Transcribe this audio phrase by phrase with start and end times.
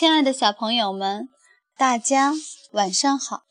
[0.00, 1.28] 亲爱的小朋友们，
[1.76, 2.32] 大家
[2.72, 3.42] 晚上好！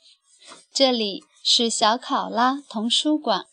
[0.73, 3.45] 这里是小考拉童书馆，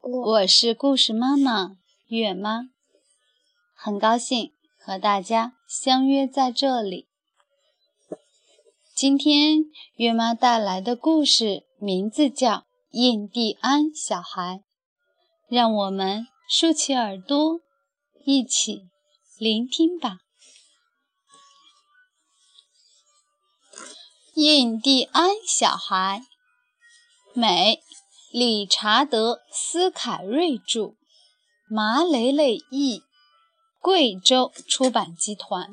[0.00, 1.76] 我是故事妈妈
[2.08, 2.62] 月妈，
[3.76, 4.50] 很高兴
[4.80, 7.06] 和大家相约在这里。
[8.96, 12.50] 今天月妈带来的故事名字叫
[12.90, 14.42] 《印第安小孩》，
[15.48, 17.60] 让我们竖起耳朵，
[18.24, 18.88] 一起
[19.38, 20.22] 聆听吧。
[24.34, 26.20] 印第安小孩，
[27.34, 27.80] 美，
[28.32, 30.96] 理查德·斯凯瑞著，
[31.68, 33.04] 马磊磊译，
[33.78, 35.72] 贵州出版集团。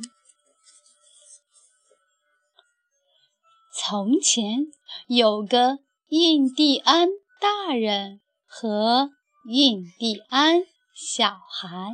[3.73, 4.67] 从前
[5.07, 7.09] 有个印第安
[7.39, 9.09] 大人和
[9.49, 10.61] 印第安
[10.93, 11.93] 小孩。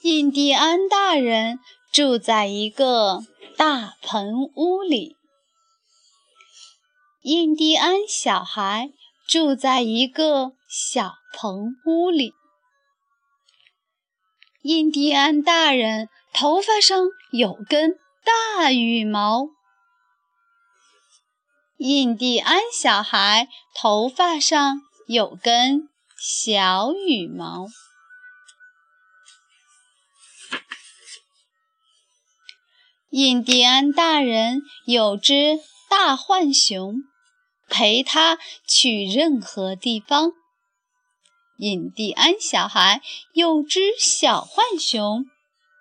[0.00, 1.58] 印第安大人。
[1.96, 3.20] 住在一个
[3.56, 5.16] 大棚屋里，
[7.22, 8.90] 印第安小孩
[9.26, 12.34] 住在一个小棚屋里。
[14.60, 17.02] 印第安大人头发上
[17.32, 19.46] 有根大羽毛，
[21.78, 27.68] 印第安小孩头发上有根小羽毛。
[33.16, 36.96] 印第安大人有只大浣熊，
[37.66, 40.32] 陪他去任何地方。
[41.56, 43.00] 印第安小孩
[43.32, 45.24] 有只小浣熊，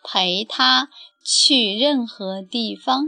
[0.01, 0.89] 陪他
[1.25, 3.03] 去任何地方。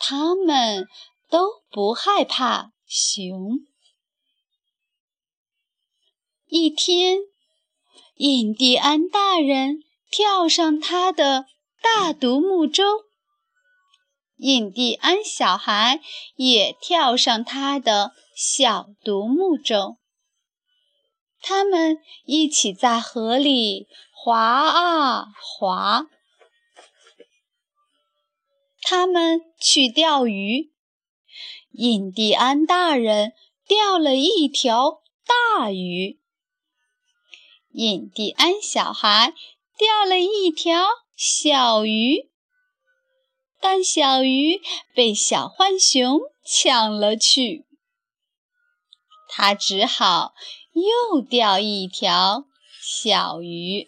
[0.00, 0.88] 他们
[1.30, 3.60] 都不害怕熊。
[6.48, 7.18] 一天，
[8.16, 11.46] 印第安大人跳上他的。
[11.82, 12.84] 大独木舟，
[14.36, 16.00] 印第安小孩
[16.36, 19.96] 也跳上他的小独木舟。
[21.40, 26.06] 他们一起在河里划啊划。
[28.80, 30.72] 他们去钓鱼，
[31.72, 33.32] 印第安大人
[33.66, 35.02] 钓了一条
[35.56, 36.20] 大鱼，
[37.72, 39.34] 印第安小孩
[39.76, 41.01] 钓了一条。
[41.16, 42.30] 小鱼，
[43.60, 44.60] 但小鱼
[44.94, 47.64] 被小浣熊抢了去，
[49.28, 50.32] 他只好
[50.72, 52.46] 又钓一条
[52.80, 53.86] 小鱼。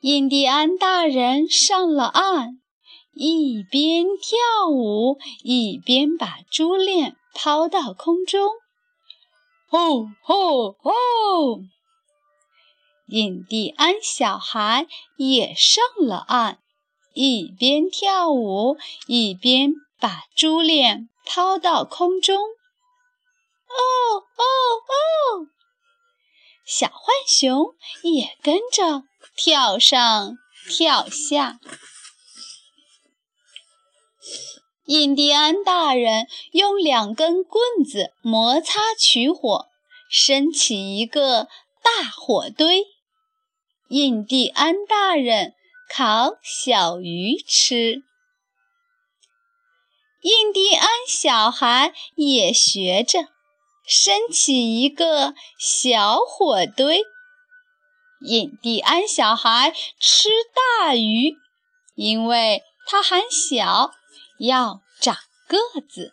[0.00, 2.60] 印第安大人上了岸，
[3.14, 8.50] 一边跳舞一边把珠链抛到空中，
[9.68, 11.60] 吼吼吼！
[13.06, 16.58] 印第安小孩也上了岸，
[17.14, 22.36] 一边跳舞一边把珠链抛到空中。
[22.36, 23.78] 哦
[24.16, 24.44] 哦
[24.88, 25.46] 哦！
[26.66, 26.96] 小浣
[27.28, 29.04] 熊也跟着
[29.36, 30.36] 跳上
[30.68, 31.60] 跳下。
[34.86, 39.66] 印第安大人用两根棍子摩擦取火，
[40.10, 41.44] 升起一个
[41.82, 42.84] 大火堆。
[43.88, 45.54] 印第安大人
[45.88, 48.02] 烤小鱼吃，
[50.22, 53.28] 印第安小孩也学着
[53.86, 57.04] 升起一个小火堆。
[58.22, 60.30] 印第安小孩吃
[60.80, 61.36] 大鱼，
[61.94, 63.92] 因为它还小，
[64.40, 65.16] 要长
[65.46, 66.12] 个子。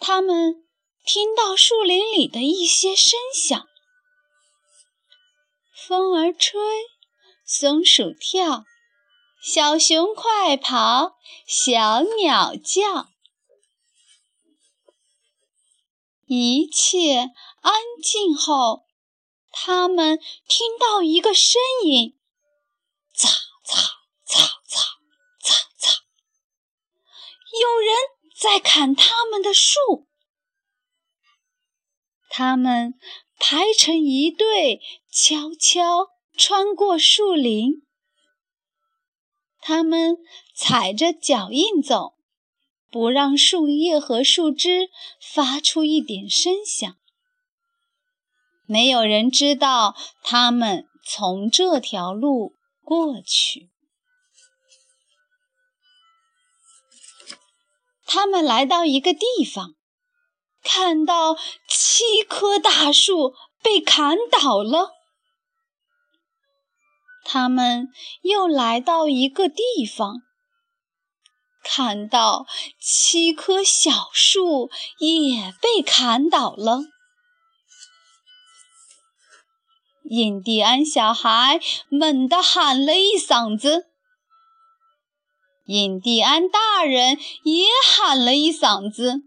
[0.00, 0.64] 他们
[1.04, 3.68] 听到树林里的一些声响。
[5.86, 6.58] 风儿吹，
[7.44, 8.64] 松鼠跳，
[9.42, 13.10] 小熊快跑，小鸟叫，
[16.24, 18.86] 一切安静后，
[19.52, 22.18] 他们听到一个声音
[23.14, 23.26] ：“嚓
[23.66, 23.76] 嚓
[24.26, 24.80] 嚓嚓
[25.42, 25.98] 嚓嚓！”
[27.60, 27.94] 有人
[28.34, 30.08] 在砍他们的树。
[32.30, 32.98] 他们。
[33.36, 34.80] 排成一队，
[35.16, 37.86] 悄悄穿过树林。
[39.60, 40.16] 他们
[40.56, 42.14] 踩着脚印走，
[42.90, 44.90] 不让树叶和树枝
[45.20, 46.92] 发出一点声响。
[48.66, 49.94] 没有人知道
[50.24, 53.70] 他们从这条路过去。
[58.04, 59.76] 他们来到一个地方。
[60.64, 61.36] 看到
[61.68, 64.93] 七棵大树被砍倒了。
[67.24, 67.88] 他们
[68.22, 70.22] 又来到一个地方，
[71.62, 72.46] 看到
[72.78, 76.80] 七棵小树也被砍倒了。
[80.04, 83.86] 印第安小孩猛地喊了一嗓子，
[85.64, 89.22] 印第安大人也喊了一嗓子。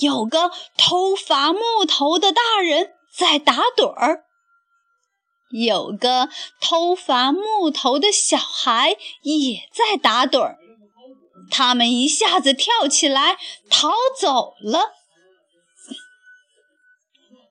[0.00, 4.24] 有个偷伐木头的大人在打盹儿，
[5.50, 6.28] 有个
[6.60, 10.56] 偷伐木头的小孩也在打盹儿。
[11.50, 13.36] 他们一下子跳起来
[13.68, 14.92] 逃走了。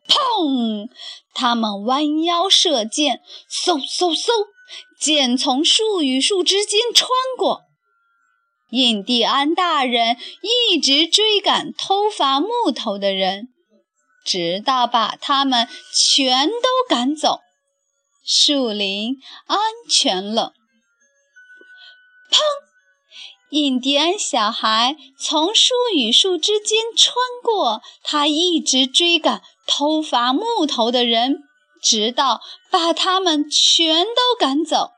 [0.07, 0.89] 砰！
[1.33, 4.31] 他们弯腰射箭，嗖嗖嗖，
[4.99, 7.63] 箭从树与树之间穿过。
[8.71, 13.49] 印第安大人一直追赶偷伐木头的人，
[14.23, 17.41] 直到把他们全都赶走，
[18.31, 19.15] 树林
[19.47, 19.57] 安
[19.89, 20.53] 全了。
[22.29, 22.39] 砰！
[23.49, 29.41] 印第安小孩从树与树之间穿过，他一直追赶。
[29.65, 31.39] 偷伐木头的人，
[31.81, 32.39] 直到
[32.69, 34.91] 把他们全都赶走，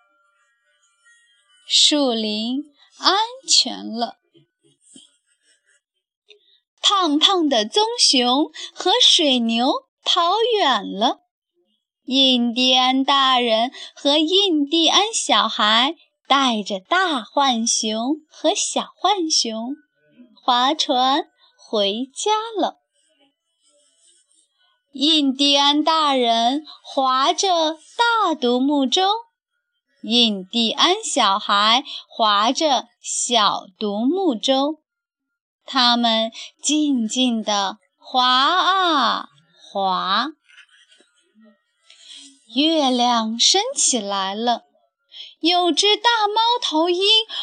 [1.65, 2.65] 树林
[2.97, 3.17] 安
[3.47, 4.17] 全了。
[6.81, 9.71] 胖胖的棕熊和水牛
[10.03, 11.19] 跑远了，
[12.11, 15.95] 印第安大人和印第安小孩
[16.27, 19.75] 带着大浣熊和小浣熊
[20.35, 22.79] 划船回家了。
[24.91, 27.77] 印第安大人划着
[28.25, 29.03] 大独木舟，
[30.03, 34.81] 印第安小孩划着小独木舟，
[35.63, 36.29] 他们
[36.61, 39.29] 静静地划啊
[39.71, 40.27] 划。
[42.55, 44.63] 月亮升起来了，
[45.39, 47.01] 有只大猫头鹰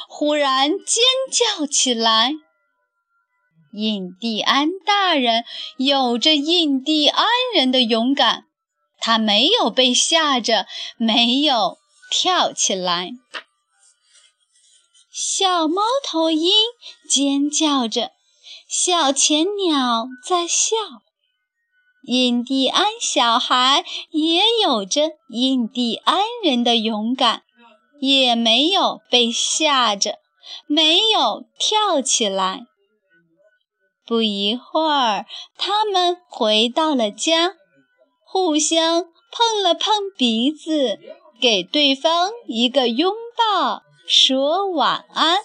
[0.08, 2.32] 忽然尖叫起来。
[3.72, 5.44] 印第安大人
[5.76, 8.44] 有着印第安人的勇敢，
[8.98, 10.66] 他没有被吓着，
[10.96, 11.76] 没有
[12.10, 13.10] 跳起来。
[15.12, 16.50] 小猫头鹰
[17.08, 18.12] 尖叫着，
[18.68, 20.76] 小前鸟在笑。
[22.10, 27.42] 印第安小孩也有着印第安人的勇敢，
[28.00, 30.14] 也没有被吓着，
[30.66, 32.62] 没有跳起来。
[34.06, 35.26] 不一会儿，
[35.58, 37.56] 他们回到了家，
[38.24, 40.98] 互相碰了碰鼻子，
[41.38, 45.40] 给对方一个拥抱，说晚安。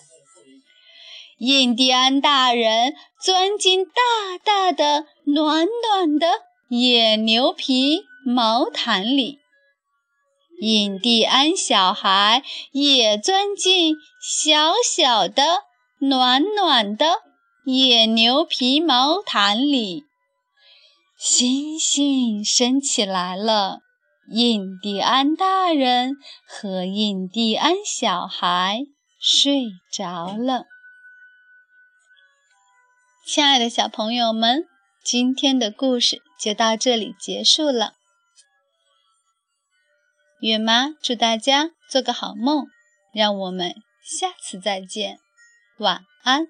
[1.39, 3.92] 印第安大人钻进大
[4.42, 6.39] 大的、暖暖的
[6.75, 9.37] 野牛皮毛毯里，
[10.59, 15.65] 印第安小孩也钻进小小的、
[15.99, 17.21] 暖暖的。
[17.63, 20.05] 野牛皮毛毯里，
[21.15, 23.81] 星星升起来了。
[24.31, 26.15] 印第安大人
[26.47, 28.80] 和印第安小孩
[29.19, 30.65] 睡着了。
[33.27, 34.65] 亲爱的小朋友们，
[35.03, 37.94] 今天的故事就到这里结束了。
[40.42, 42.68] 月妈祝大家做个好梦，
[43.14, 43.73] 让我们
[44.04, 45.21] 下次再见，
[45.78, 46.47] 晚安。